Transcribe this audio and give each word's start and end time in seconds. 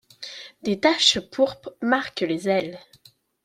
Des 0.63 0.79
taches 0.79 1.19
pourpres 1.29 1.69
marquent 1.83 2.21
les 2.21 2.49
ailes. 2.49 2.79